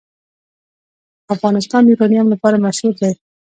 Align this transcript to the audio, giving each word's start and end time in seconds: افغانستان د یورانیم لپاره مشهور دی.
افغانستان 1.35 1.81
د 1.83 1.87
یورانیم 1.91 2.27
لپاره 2.33 2.63
مشهور 2.65 2.93
دی. 3.01 3.11